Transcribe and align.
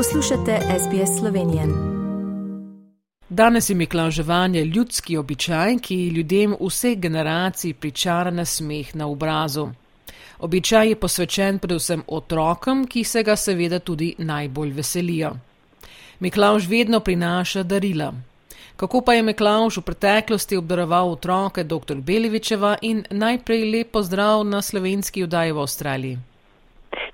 Poslušate 0.00 0.52
SBS 0.82 1.20
Slovenije. 1.20 1.62
Danes 3.28 3.70
je 3.70 3.76
miklauževanje 3.76 4.64
ljudski 4.64 5.16
običaj, 5.16 5.76
ki 5.82 6.08
ljudem 6.08 6.54
vseh 6.60 6.98
generacij 6.98 7.74
pričara 7.74 8.30
na 8.30 8.44
smeh 8.44 8.94
na 8.96 9.08
obrazu. 9.08 9.66
Običaj 10.38 10.88
je 10.88 10.96
posvečen 10.96 11.58
predvsem 11.58 12.02
otrokom, 12.06 12.86
ki 12.86 13.04
se 13.04 13.22
ga 13.22 13.36
seveda 13.36 13.78
tudi 13.78 14.14
najbolj 14.18 14.70
veselijo. 14.70 15.30
Miklauž 16.20 16.68
vedno 16.68 17.00
prinaša 17.00 17.62
darila. 17.62 18.12
Kako 18.76 19.02
pa 19.06 19.12
je 19.12 19.22
Miklauž 19.22 19.76
v 19.76 19.82
preteklosti 19.82 20.56
obdaroval 20.56 21.12
otroke 21.12 21.64
dr. 21.64 21.94
Belevičeva 21.94 22.76
in 22.82 23.04
najprej 23.10 23.70
lep 23.72 23.92
pozdrav 23.92 24.44
na 24.44 24.62
slovenski 24.62 25.24
vdaji 25.24 25.52
v 25.52 25.58
Avstraliji. 25.58 26.18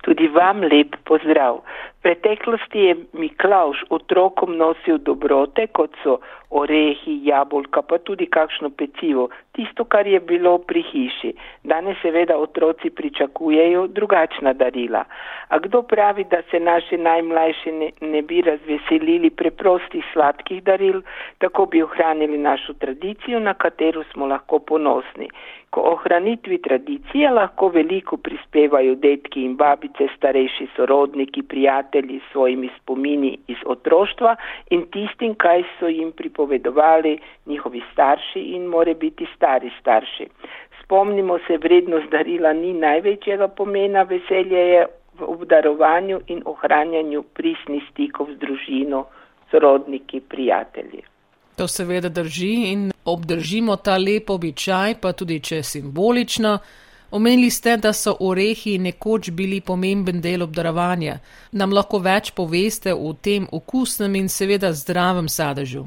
Tudi 0.03 0.27
vam 0.27 0.61
lep 0.63 0.95
pozdrav 1.03 1.59
preteklosti 2.07 2.79
je 2.79 2.95
Miklauš 3.13 3.83
otrokom 3.89 4.55
nosil 4.57 4.97
dobrote, 4.97 5.67
kot 5.67 5.91
so 6.03 6.19
orehi, 6.49 7.17
jabolka, 7.27 7.81
pa 7.81 7.97
tudi 7.99 8.29
kakšno 8.31 8.69
pecivo, 8.69 9.27
tisto, 9.51 9.83
kar 9.83 10.07
je 10.07 10.19
bilo 10.19 10.57
pri 10.63 10.81
hiši. 10.91 11.33
Danes 11.67 11.99
seveda 12.01 12.37
otroci 12.37 12.89
pričakujejo 12.89 13.87
drugačna 13.87 14.53
darila. 14.53 15.03
A 15.49 15.59
kdo 15.59 15.81
pravi, 15.81 16.23
da 16.23 16.41
se 16.51 16.59
naši 16.59 16.97
najmlajši 16.97 17.71
ne, 17.71 17.91
ne 18.01 18.21
bi 18.21 18.41
razveselili 18.41 19.29
preprostih 19.29 20.05
sladkih 20.13 20.63
daril, 20.63 21.01
tako 21.37 21.65
bi 21.65 21.83
ohranili 21.83 22.37
našo 22.37 22.73
tradicijo, 22.73 23.39
na 23.39 23.53
katero 23.53 24.03
smo 24.13 24.27
lahko 24.27 24.59
ponosni. 24.59 25.27
Ko 25.69 25.81
ohranitvi 25.81 26.61
tradicije 26.61 27.29
lahko 27.31 27.67
veliko 27.69 28.17
prispevajo 28.17 28.95
detki 28.95 29.43
in 29.43 29.57
babice, 29.59 30.07
starejši 30.15 30.67
sorodniki, 30.75 31.43
prijatelji 31.43 31.96
s 32.01 32.31
svojimi 32.31 32.69
spomini 32.81 33.37
iz 33.47 33.57
otroštva 33.65 34.35
in 34.69 34.85
tistim, 34.91 35.35
kaj 35.35 35.63
so 35.79 35.87
jim 35.87 36.11
pripovedovali 36.11 37.19
njihovi 37.45 37.81
starši 37.91 38.39
in 38.39 38.65
more 38.65 38.93
biti 38.93 39.27
stari 39.35 39.71
starši. 39.79 40.27
Spomnimo 40.83 41.39
se, 41.47 41.57
vrednost 41.57 42.09
darila 42.11 42.53
ni 42.53 42.73
največjega 42.73 43.47
pomena, 43.47 44.03
veselje 44.03 44.59
je 44.59 44.85
v 45.19 45.23
obdarovanju 45.23 46.21
in 46.27 46.41
ohranjanju 46.45 47.23
prisnih 47.33 47.83
stikov 47.91 48.27
z 48.33 48.37
družino, 48.37 49.05
sorodniki, 49.51 50.19
prijatelji. 50.19 51.01
To 51.57 51.67
seveda 51.67 52.09
drži 52.09 52.71
in 52.71 52.91
obdržimo 53.05 53.75
ta 53.75 53.97
lep 53.97 54.29
običaj, 54.29 54.99
pa 55.01 55.13
tudi 55.13 55.39
če 55.39 55.63
simbolično. 55.63 56.57
Omenili 57.11 57.49
ste, 57.49 57.77
da 57.77 57.93
so 57.93 58.17
orehi 58.19 58.77
nekoč 58.77 59.29
bili 59.31 59.61
pomemben 59.61 60.19
del 60.21 60.41
obdarovanja. 60.43 61.19
Nam 61.51 61.71
lahko 61.71 62.01
več 62.03 62.33
poveste 62.35 62.91
o 62.91 63.13
tem 63.13 63.45
okusnem 63.51 64.17
in 64.19 64.27
seveda 64.27 64.73
zdravem 64.75 65.29
sadežu? 65.31 65.85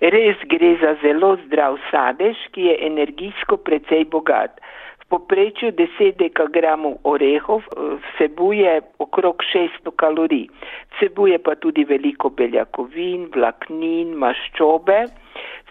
Res 0.00 0.40
gre 0.48 0.72
za 0.80 0.94
zelo 1.02 1.34
zdrav 1.44 1.76
sadež, 1.90 2.40
ki 2.52 2.64
je 2.70 2.78
energijsko 2.88 3.60
precej 3.60 4.04
bogat. 4.08 4.56
V 5.04 5.08
poprečju 5.12 5.70
10 5.76 6.16
dekagramov 6.18 6.96
orehov 7.04 7.68
eh, 7.68 8.00
vsebuje 8.06 8.80
okrog 8.98 9.44
600 9.52 9.92
kalorij. 10.00 10.48
Vsebuje 10.96 11.38
pa 11.38 11.54
tudi 11.60 11.84
veliko 11.84 12.32
beljakovin, 12.32 13.28
vlaknin, 13.36 14.16
maščobe. 14.16 15.04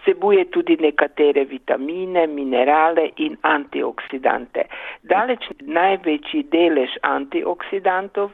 Vsebuje 0.06 0.44
tudi 0.54 0.76
nekatere 0.78 1.42
vitamine, 1.50 2.26
minerale 2.30 3.08
in 3.18 3.34
antioksidante. 3.42 4.62
Daleč 5.02 5.48
največji 5.66 6.44
delež 6.52 6.94
antioksidantov 7.02 8.30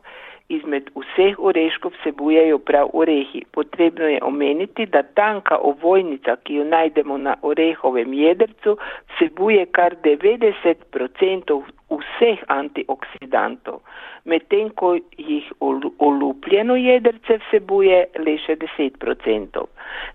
izmed 0.57 0.91
vseh 0.97 1.39
oreškov 1.39 1.93
vsebujejo 1.99 2.59
prav 2.59 2.91
orehi. 2.93 3.45
Potrebno 3.53 4.09
je 4.09 4.19
omeniti, 4.23 4.87
da 4.87 5.03
tanka 5.03 5.59
ovojnica, 5.59 6.37
ki 6.45 6.55
jo 6.55 6.65
najdemo 6.65 7.19
na 7.19 7.37
orehovem 7.43 8.15
jedrcu, 8.15 8.77
vsebuje 9.15 9.67
kar 9.67 9.97
90% 10.05 11.63
vseh 11.93 12.45
antioksidantov, 12.49 13.81
medtem 14.25 14.71
ko 14.71 14.95
jih 15.19 15.53
olupljeno 15.99 16.77
jedrce 16.77 17.39
vsebuje 17.47 18.05
le 18.19 18.37
še 18.47 18.57
10%. 18.57 19.65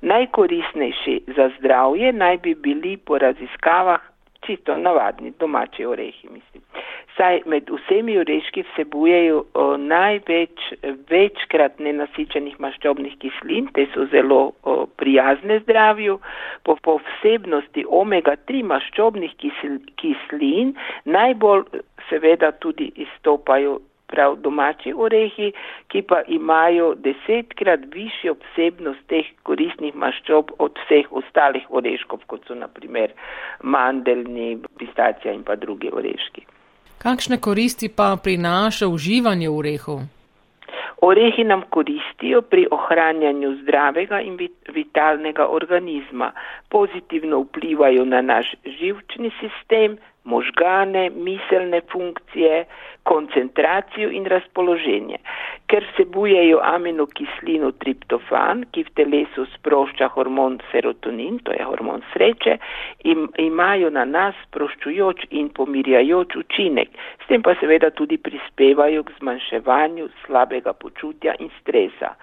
Najkoristnejši 0.02 1.18
za 1.36 1.50
zdravje 1.58 2.14
naj 2.14 2.38
bi 2.38 2.56
bili 2.56 2.98
po 2.98 3.18
raziskavah 3.18 4.02
čisto 4.46 4.78
navadni 4.78 5.34
domači 5.40 5.86
orehi, 5.86 6.30
mislim. 6.32 6.57
Saj 7.18 7.40
med 7.50 7.70
vsemi 7.74 8.14
oreški 8.22 8.62
vsebujejo 8.62 9.40
največ 9.82 10.68
večkrat 11.10 11.80
nenasičenih 11.82 12.60
maščobnih 12.62 13.16
kislin, 13.24 13.72
te 13.74 13.88
so 13.94 14.06
zelo 14.12 14.42
o, 14.64 14.76
prijazne 15.02 15.58
zdravju, 15.64 16.20
po 16.64 16.76
posebnosti 16.86 17.86
omega-3 18.02 18.62
maščobnih 18.72 19.34
kisl, 19.42 19.80
kislin 19.98 20.76
najbolj 21.10 21.66
seveda 22.10 22.52
tudi 22.62 22.92
izstopajo 23.06 23.80
prav 24.08 24.36
domači 24.44 24.94
orehi, 25.06 25.50
ki 25.92 26.02
pa 26.10 26.22
imajo 26.38 26.92
desetkrat 27.08 27.88
višjo 27.96 28.36
vsebnost 28.44 29.02
teh 29.14 29.32
koristnih 29.50 29.96
maščob 30.06 30.54
od 30.64 30.78
vseh 30.86 31.10
ostalih 31.22 31.66
oreškov, 31.82 32.24
kot 32.28 32.46
so 32.48 32.56
naprimer 32.56 33.18
mandelni, 33.64 34.54
pistacija 34.78 35.34
in 35.34 35.44
pa 35.44 35.58
drugi 35.66 35.92
oreški. 35.92 36.46
Kakšne 36.98 37.38
koristi 37.38 37.90
pa 37.90 38.18
prinaša 38.24 38.88
uživanje 38.88 39.50
orehov? 39.50 40.00
Orehi 41.02 41.44
nam 41.44 41.62
koristijo 41.70 42.42
pri 42.42 42.68
ohranjanju 42.72 43.52
zdravega 43.62 44.22
in 44.22 44.38
vitalnega 44.74 45.46
organizma, 45.48 46.32
pozitivno 46.70 47.40
vplivajo 47.40 48.06
na 48.06 48.22
naš 48.22 48.56
živčni 48.66 49.32
sistem, 49.40 49.98
možgane, 50.24 51.10
miselne 51.10 51.82
funkcije, 51.92 52.66
koncentracijo 53.04 54.10
in 54.12 54.26
razpoloženje. 54.26 55.18
Ker 55.68 55.84
vsebujejo 55.84 56.62
aminokislino 56.64 57.74
triptofan, 57.84 58.62
ki 58.72 58.86
v 58.88 58.92
telesu 58.96 59.44
sprošča 59.52 60.08
hormon 60.14 60.54
serotonin, 60.72 61.42
to 61.44 61.52
je 61.52 61.66
hormon 61.68 62.06
sreče, 62.14 62.54
in 63.12 63.26
imajo 63.44 63.90
na 63.92 64.06
nas 64.08 64.38
sproščujoč 64.46 65.26
in 65.40 65.50
pomirjajoč 65.58 66.38
učinek, 66.40 66.94
s 67.20 67.28
tem 67.28 67.44
pa 67.44 67.58
seveda 67.60 67.90
tudi 68.00 68.16
prispevajo 68.28 69.04
k 69.10 69.18
zmanjševanju 69.18 70.08
slabega 70.22 70.72
počutja 70.84 71.36
in 71.44 71.52
stresa. 71.58 72.14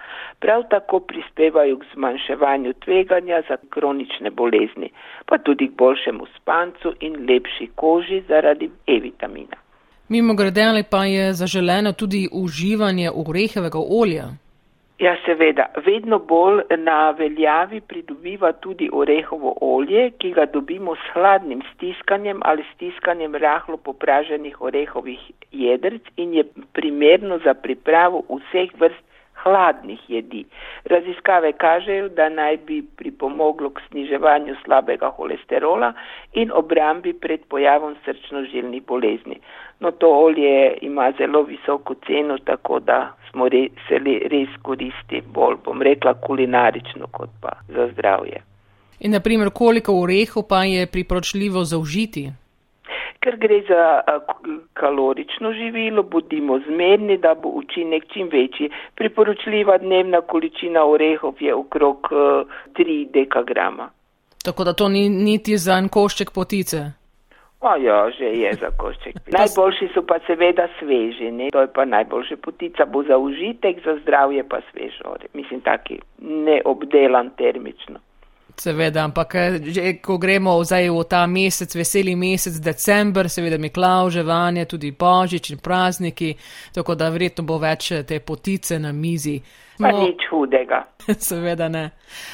Prav 0.41 0.65
tako 0.71 1.03
prispevajo 1.11 1.77
k 1.83 1.91
zmanjševanju 1.93 2.73
tveganja 2.87 3.43
za 3.51 3.59
kronične 3.69 4.33
bolezni, 4.33 4.89
pa 5.29 5.37
tudi 5.37 5.69
k 5.69 5.77
boljšemu 5.83 6.25
spancu 6.39 6.95
in 6.99 7.21
lepši 7.29 7.69
koži 7.77 8.23
zaradi 8.31 8.71
E-vitamina. 8.87 9.64
Mimo 10.09 10.33
grede 10.33 10.63
ali 10.63 10.83
pa 10.83 11.05
je 11.05 11.33
zaželeno 11.33 11.91
tudi 11.91 12.29
uživanje 12.31 13.09
orehovega 13.11 13.79
olja? 14.01 14.25
Ja, 14.99 15.15
seveda. 15.25 15.65
Vedno 15.85 16.19
bolj 16.19 16.61
na 16.77 17.11
veljavi 17.11 17.81
pridobiva 17.81 18.51
tudi 18.51 18.89
orehovo 18.93 19.55
olje, 19.61 20.11
ki 20.19 20.31
ga 20.31 20.45
dobimo 20.45 20.95
s 20.95 21.13
hladnim 21.13 21.61
stiskanjem 21.73 22.39
ali 22.43 22.63
stiskanjem 22.75 23.35
rahlo 23.35 23.77
popraženih 23.77 24.61
orehovih 24.61 25.19
jedrc 25.51 26.01
in 26.17 26.33
je 26.33 26.43
primerno 26.73 27.39
za 27.43 27.53
pripravo 27.53 28.23
vseh 28.29 28.69
vrst 28.79 29.03
hladnih 29.43 29.99
jedi. 30.07 30.45
Raziskave 30.85 31.51
kažejo, 31.51 32.09
da 32.09 32.29
naj 32.29 32.57
bi 32.57 32.81
pripomoglo 32.97 33.69
k 33.69 33.81
sniževanju 33.89 34.55
slabega 34.65 35.09
holesterola 35.17 35.93
in 36.33 36.51
obrambi 36.53 37.13
pred 37.13 37.39
pojavom 37.49 37.95
srčno-žilnih 38.05 38.85
bolezni. 38.87 39.39
No, 39.79 39.91
to 39.91 40.09
olje 40.09 40.77
ima 40.81 41.11
zelo 41.17 41.41
visoko 41.43 41.95
ceno, 42.07 42.37
tako 42.37 42.79
da 42.79 43.13
smo 43.31 43.49
re, 43.49 43.67
se 43.87 43.99
res 44.31 44.49
koristi 44.61 45.21
bolj, 45.33 45.55
bom 45.65 45.81
rekla, 45.81 46.13
kulinarično 46.13 47.07
kot 47.11 47.29
pa 47.41 47.51
za 47.67 47.87
zdravje. 47.93 48.41
In 48.99 49.11
naprimer, 49.11 49.49
koliko 49.53 49.93
orehov 50.01 50.43
pa 50.49 50.63
je 50.63 50.87
priporočljivo 50.87 51.63
zaužiti? 51.63 52.31
Ker 53.25 53.37
gre 53.41 53.61
za 53.67 53.83
kalorično 54.73 55.51
živilo, 55.53 56.03
bodimo 56.03 56.59
zmerni, 56.67 57.17
da 57.17 57.33
bo 57.33 57.49
učinek 57.49 58.03
čim 58.13 58.29
večji. 58.33 58.69
Priporočljiva 58.95 59.77
dnevna 59.77 60.21
količina 60.21 60.85
orehov 60.85 61.33
je 61.39 61.55
okrog 61.55 61.97
3 62.73 63.11
dekagrama. 63.13 63.89
Tako 64.45 64.63
da 64.63 64.73
to 64.73 64.89
ni 64.89 65.09
niti 65.09 65.57
za 65.57 65.73
en 65.73 65.89
košček 65.89 66.31
potice. 66.31 66.77
O 67.61 67.75
ja, 67.81 68.11
že 68.17 68.25
je 68.25 68.53
za 68.61 68.69
košček. 68.77 69.15
Najboljši 69.37 69.87
so 69.93 70.01
pa 70.07 70.19
seveda 70.27 70.67
sveži, 70.79 71.31
ne? 71.31 71.49
to 71.51 71.61
je 71.61 71.67
pa 71.73 71.85
najboljša 71.85 72.37
potica, 72.37 72.85
bo 72.85 73.03
za 73.03 73.17
užitek, 73.17 73.81
za 73.85 73.97
zdravje 74.01 74.43
pa 74.49 74.59
svež 74.71 75.01
oreh. 75.05 75.29
Mislim, 75.33 75.61
taki 75.61 75.99
neobdelan 76.19 77.29
termično. 77.37 77.99
Seveda, 78.57 79.03
ampak 79.03 79.35
eh, 79.35 79.59
že, 79.63 79.93
ko 79.99 80.17
gremo 80.17 80.55
zdaj 80.63 80.89
v 80.89 81.03
ta 81.09 81.25
mesec, 81.27 81.75
veseli 81.75 82.15
mesec, 82.15 82.55
december, 82.63 83.29
seveda 83.29 83.57
Miklauževanje, 83.59 84.65
tudi 84.65 84.91
Božič 84.91 85.49
in 85.51 85.59
prazniki, 85.59 86.35
tako 86.73 86.95
da 86.95 87.09
verjetno 87.09 87.43
bo 87.43 87.59
več 87.59 87.91
eh, 87.91 88.03
te 88.03 88.19
potice 88.19 88.79
na 88.79 88.91
mizi. 88.91 89.41
Pa 89.75 89.91
no, 89.91 90.05
nič 90.07 90.23
hudega. 90.31 90.85
Seveda 91.29 91.67
ne. 91.67 91.89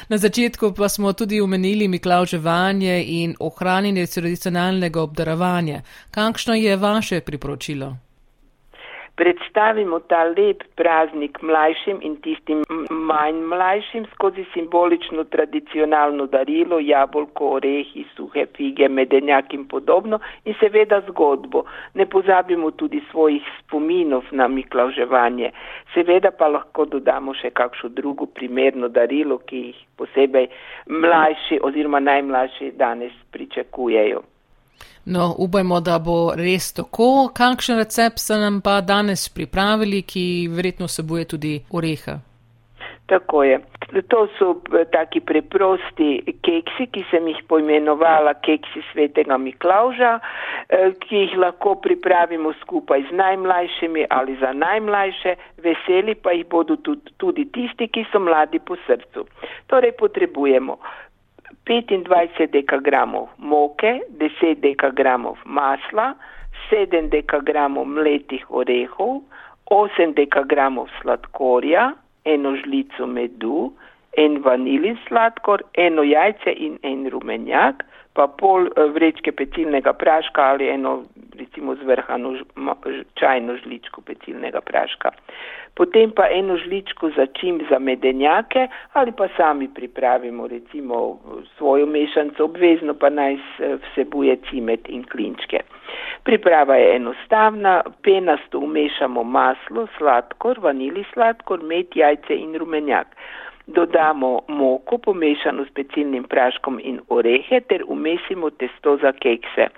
Na 0.08 0.16
začetku 0.18 0.70
pa 0.78 0.88
smo 0.88 1.12
tudi 1.12 1.40
omenili 1.40 1.88
Miklauževanje 1.88 3.02
in 3.02 3.34
ohranjanje 3.40 4.06
tradicionalnega 4.06 5.02
obdarovanja. 5.02 5.82
Kakšno 6.10 6.54
je 6.54 6.76
vaše 6.76 7.20
priporočilo? 7.20 8.11
Predstavimo 9.16 9.98
ta 10.00 10.22
lep 10.24 10.62
praznik 10.74 11.42
mlajšim 11.42 11.98
in 12.02 12.16
tistim 12.24 12.62
manj 12.90 13.42
mlajšim 13.52 14.06
skozi 14.14 14.44
simbolično 14.54 15.24
tradicionalno 15.24 16.26
darilo, 16.26 16.78
jabolko, 16.80 17.50
orehi, 17.58 18.06
suhe 18.16 18.46
fige, 18.56 18.88
medenjak 18.88 19.52
in 19.54 19.68
podobno 19.68 20.20
in 20.44 20.54
seveda 20.60 21.00
zgodbo. 21.08 21.64
Ne 21.94 22.06
pozabimo 22.06 22.70
tudi 22.70 23.02
svojih 23.10 23.42
spominov 23.60 24.24
na 24.30 24.48
miklauževanje. 24.48 25.52
Seveda 25.94 26.30
pa 26.30 26.48
lahko 26.48 26.84
dodamo 26.84 27.34
še 27.34 27.50
kakšno 27.50 27.92
drugo 27.92 28.26
primerno 28.26 28.88
darilo, 28.88 29.38
ki 29.38 29.64
jih 29.68 29.86
posebej 29.96 30.48
mlajši 30.88 31.60
oziroma 31.62 32.00
najmlajši 32.00 32.72
danes 32.76 33.12
pričakujejo. 33.32 34.22
No, 35.04 35.34
upajmo, 35.38 35.80
da 35.80 35.98
bo 35.98 36.32
res 36.38 36.72
tako. 36.72 37.30
Kakšen 37.34 37.80
recept 37.82 38.22
ste 38.22 38.38
nam 38.38 38.60
pa 38.62 38.80
danes 38.80 39.28
pripravili, 39.28 40.02
ki 40.06 40.26
verjetno 40.50 40.86
vsebuje 40.86 41.24
tudi 41.34 41.56
oreha? 41.70 42.20
Tako 43.10 43.42
je. 43.44 43.58
To 44.08 44.28
so 44.38 44.54
eh, 44.72 44.86
taki 44.92 45.20
preprosti 45.20 46.22
keksi, 46.46 46.86
ki 46.94 47.02
sem 47.10 47.26
jih 47.28 47.42
poimenovala 47.50 48.32
keksi 48.46 48.80
svetega 48.92 49.36
Miklauža, 49.42 50.14
eh, 50.70 50.94
ki 51.02 51.24
jih 51.24 51.34
lahko 51.36 51.74
pripravimo 51.82 52.54
skupaj 52.62 53.02
z 53.10 53.18
najmlajšimi 53.18 54.06
ali 54.10 54.38
za 54.40 54.54
najmlajše, 54.54 55.34
veseli 55.66 56.14
pa 56.14 56.32
jih 56.32 56.46
bodo 56.46 56.78
tudi 57.18 57.44
tisti, 57.52 57.90
ki 57.90 58.06
so 58.12 58.22
mladi 58.22 58.62
po 58.62 58.78
srcu. 58.86 59.26
Torej 59.66 59.92
potrebujemo 59.98 60.78
25 61.66 62.46
dekagramov 62.50 63.28
moke, 63.38 64.00
10 64.18 64.60
dekagramov 64.60 65.38
masla, 65.46 66.14
7 66.70 67.08
dekagramov 67.10 67.86
mletih 67.86 68.42
orehov, 68.50 69.22
8 69.70 70.14
dekagramov 70.18 70.90
sladkorja, 71.00 71.94
eno 72.24 72.56
žlico 72.56 73.06
medu, 73.06 73.72
en 74.18 74.42
vanilin 74.42 74.98
sladkor, 75.06 75.62
eno 75.74 76.02
jajce 76.02 76.52
in 76.52 76.78
en 76.82 77.06
rumenjak, 77.10 77.86
pa 78.12 78.26
pol 78.26 78.68
eh, 78.68 78.88
vrečke 78.92 79.32
pecilnega 79.32 79.92
praška 79.92 80.52
ali 80.52 80.68
eno 80.68 81.02
recimo 81.52 81.74
zvrhano 81.74 82.32
čajno 83.14 83.56
žličko 83.56 84.00
pecilnega 84.00 84.60
praška 84.60 85.12
potem 85.74 86.10
pa 86.12 86.28
eno 86.30 86.56
žličko 86.56 87.10
začim 87.16 87.60
za 87.70 87.78
medenjake 87.78 88.68
ali 88.92 89.12
pa 89.12 89.28
sami 89.36 89.68
pripravimo 89.74 90.46
recimo 90.46 91.18
svojo 91.56 91.86
mešanico, 91.86 92.44
obvezno 92.44 92.94
pa 92.94 93.10
naj 93.10 93.36
vsebuje 93.58 94.36
cimet 94.50 94.88
in 94.88 95.04
klinčke. 95.04 95.60
Priprava 96.24 96.76
je 96.76 96.96
enostavna, 96.96 97.82
penasto 98.02 98.58
umešamo 98.58 99.24
maslo, 99.24 99.86
sladkor, 99.98 100.60
vanili 100.60 101.04
sladkor, 101.12 101.62
med, 101.62 101.86
jajce 101.94 102.36
in 102.36 102.54
rumenjak. 102.58 103.06
Dodamo 103.66 104.40
moko 104.48 104.98
pomešano 104.98 105.64
s 105.64 105.70
pecilnim 105.74 106.24
praškom 106.24 106.80
in 106.82 107.00
orehe 107.08 107.60
ter 107.60 107.84
umesimo 107.88 108.50
testo 108.50 108.96
za 108.96 109.12
kekse. 109.12 109.68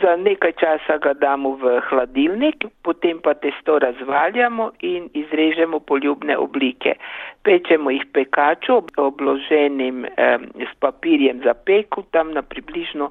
Za 0.00 0.16
nekaj 0.16 0.52
časa 0.52 0.96
ga 0.98 1.12
damo 1.12 1.50
v 1.60 1.80
hladilnik, 1.88 2.64
potem 2.82 3.20
pa 3.20 3.34
testo 3.34 3.78
razvaljamo 3.78 4.70
in 4.80 5.10
izrežemo 5.12 5.80
poljubne 5.80 6.36
oblike. 6.38 6.94
Pečemo 7.42 7.90
jih 7.90 8.06
pekaču 8.12 8.80
obloženim 8.96 10.04
eh, 10.04 10.38
s 10.56 10.72
papirjem 10.80 11.42
za 11.44 11.54
peku, 11.54 12.02
tam 12.10 12.32
na 12.32 12.42
približno 12.42 13.10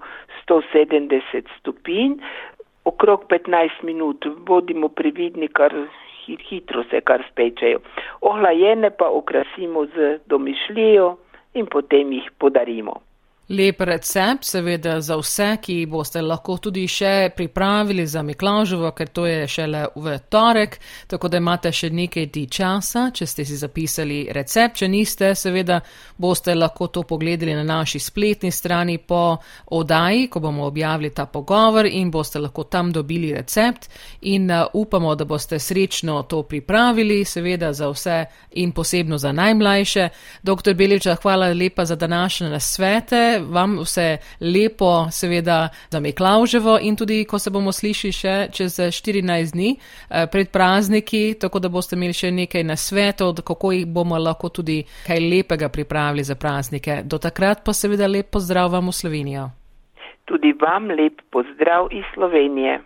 170 0.49 1.45
stopinj, 1.59 2.17
okrog 2.85 3.29
15 3.29 3.83
minut. 3.83 4.25
Bodimo 4.37 4.89
previdni, 4.89 5.47
kar 5.47 5.73
hitro 6.27 6.83
se 6.89 7.01
kar 7.01 7.23
spečejo. 7.31 7.79
Ohlajene 8.21 8.89
pa 8.89 9.09
okrasimo 9.09 9.85
z 9.85 10.19
domišljijo 10.25 11.17
in 11.53 11.65
potem 11.65 12.11
jih 12.13 12.31
podarimo. 12.37 13.01
Lep 13.49 13.81
recept, 13.81 14.43
seveda 14.43 15.01
za 15.01 15.15
vse, 15.17 15.57
ki 15.61 15.83
boste 15.85 16.21
lahko 16.21 16.55
tudi 16.57 16.87
še 16.89 17.29
pripravili 17.37 18.07
za 18.09 18.23
Miklaužovo, 18.25 18.89
ker 18.97 19.11
to 19.13 19.27
je 19.29 19.43
šele 19.47 19.83
v 20.01 20.15
torek, 20.33 20.79
tako 21.05 21.29
da 21.29 21.37
imate 21.37 21.69
še 21.69 21.91
nekaj 21.93 22.25
ti 22.33 22.47
časa, 22.49 23.11
če 23.13 23.27
ste 23.29 23.45
si 23.45 23.57
zapisali 23.61 24.23
recept. 24.33 24.79
Če 24.81 24.89
niste, 24.89 25.29
seveda 25.37 25.77
boste 26.17 26.55
lahko 26.57 26.87
to 26.87 27.03
pogledali 27.05 27.53
na 27.53 27.61
naši 27.63 28.01
spletni 28.01 28.49
strani 28.49 28.97
po 28.97 29.37
odaji, 29.77 30.25
ko 30.25 30.41
bomo 30.41 30.65
objavili 30.65 31.13
ta 31.13 31.27
pogovor 31.29 31.85
in 31.85 32.09
boste 32.09 32.41
lahko 32.41 32.65
tam 32.65 32.89
dobili 32.89 33.29
recept 33.35 33.85
in 34.25 34.49
uh, 34.49 34.65
upamo, 34.73 35.13
da 35.13 35.29
boste 35.29 35.59
srečno 35.61 36.23
to 36.23 36.41
pripravili, 36.49 37.21
seveda 37.21 37.69
za 37.77 37.93
vse 37.93 38.17
in 38.57 38.73
posebno 38.73 39.21
za 39.21 39.31
najmlajše. 39.37 40.09
Dr. 40.41 40.73
Beliča, 40.73 41.15
hvala 41.21 41.53
lepa 41.53 41.85
za 41.85 41.95
današnje 41.95 42.49
nasvete 42.49 43.34
vam 43.39 43.79
vse 43.79 44.17
lepo, 44.41 45.07
seveda 45.11 45.69
za 45.91 45.99
Miklauževo 45.99 46.77
in 46.81 46.95
tudi, 46.95 47.23
ko 47.25 47.39
se 47.39 47.49
bomo 47.49 47.71
slišali 47.71 48.11
še 48.11 48.35
čez 48.51 48.79
14 48.79 49.53
dni 49.53 49.75
eh, 49.75 50.27
pred 50.31 50.49
prazniki, 50.51 51.35
tako 51.39 51.59
da 51.59 51.69
boste 51.69 51.95
imeli 51.95 52.13
še 52.13 52.31
nekaj 52.31 52.63
nasvetov, 52.63 53.35
kako 53.45 53.71
jih 53.71 53.85
bomo 53.87 54.17
lahko 54.17 54.49
tudi 54.49 54.83
kaj 55.07 55.19
lepega 55.19 55.69
pripravili 55.69 56.23
za 56.23 56.35
praznike. 56.35 57.01
Do 57.03 57.17
takrat 57.17 57.63
pa 57.65 57.73
seveda 57.73 58.07
lep 58.07 58.31
pozdrav 58.31 58.71
vam 58.71 58.89
v 58.89 58.97
Slovenijo. 59.01 59.49
Tudi 60.25 60.53
vam 60.61 60.89
lep 60.89 61.21
pozdrav 61.31 61.91
iz 61.91 62.05
Slovenije. 62.13 62.81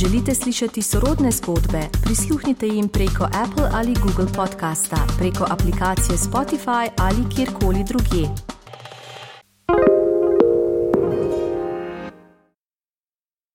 Želite 0.00 0.34
slišati 0.34 0.82
sorodne 0.82 1.30
zgodbe? 1.30 1.82
Prisluhnite 2.04 2.66
jim 2.66 2.88
preko 2.88 3.24
Apple 3.44 3.68
ali 3.78 3.94
Google 4.04 4.30
podcasta, 4.40 5.00
preko 5.18 5.44
aplikacije 5.54 6.16
Spotify 6.26 6.84
ali 7.06 7.22
kjerkoli 7.34 7.82
drugje. 7.90 8.55